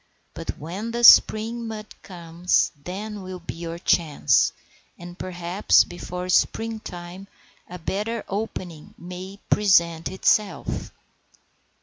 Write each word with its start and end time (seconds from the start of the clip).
But 0.33 0.57
when 0.57 0.89
the 0.89 1.03
spring 1.03 1.67
mud 1.67 1.85
comes 2.01 2.71
then 2.75 3.21
will 3.21 3.37
be 3.39 3.53
your 3.53 3.77
chance, 3.77 4.51
and 4.97 5.15
perhaps 5.15 5.83
before 5.83 6.27
spring 6.29 6.79
time 6.79 7.27
a 7.69 7.77
better 7.77 8.25
opening 8.27 8.95
may 8.97 9.37
present 9.51 10.09
itself." 10.09 10.91